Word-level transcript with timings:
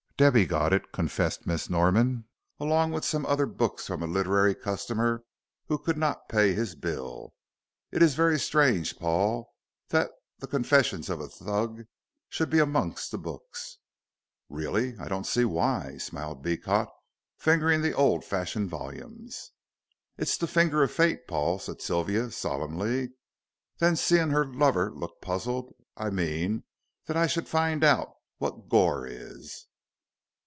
"Debby 0.17 0.45
got 0.45 0.71
it," 0.71 0.91
confessed 0.91 1.47
Miss 1.47 1.67
Norman, 1.67 2.25
"along 2.59 2.91
with 2.91 3.03
some 3.03 3.25
other 3.25 3.47
books 3.47 3.87
from 3.87 4.03
a 4.03 4.05
literary 4.05 4.53
customer 4.53 5.23
who 5.67 5.79
could 5.79 5.97
not 5.97 6.29
pay 6.29 6.53
his 6.53 6.75
bill. 6.75 7.33
It 7.91 8.03
is 8.03 8.13
very 8.13 8.37
strange, 8.39 8.99
Paul, 8.99 9.51
that 9.89 10.11
The 10.37 10.45
Confessions 10.45 11.09
of 11.09 11.19
a 11.21 11.27
Thug 11.27 11.85
should 12.29 12.51
be 12.51 12.59
amongst 12.59 13.09
the 13.09 13.17
books." 13.17 13.79
"Really 14.47 14.95
I 14.99 15.07
don't 15.07 15.25
see 15.25 15.43
why," 15.43 15.97
smiled 15.97 16.43
Beecot, 16.43 16.89
fingering 17.39 17.81
the 17.81 17.93
old 17.95 18.23
fashioned 18.23 18.69
volumes. 18.69 19.53
"It's 20.19 20.37
the 20.37 20.45
finger 20.45 20.83
of 20.83 20.91
Fate, 20.91 21.27
Paul," 21.27 21.57
said 21.57 21.81
Sylvia, 21.81 22.29
solemnly. 22.29 23.13
Then 23.79 23.95
seeing 23.95 24.29
her 24.29 24.45
lover 24.45 24.91
look 24.93 25.19
puzzled, 25.19 25.73
"I 25.97 26.11
mean, 26.11 26.63
that 27.07 27.17
I 27.17 27.25
should 27.25 27.49
find 27.49 27.83
out 27.83 28.13
what 28.37 28.69
goor 28.69 29.07
is?" 29.07 29.65